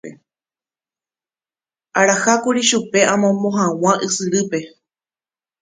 [1.99, 4.59] Araha kuri chupe amombo hag̃ua ysyrýpe.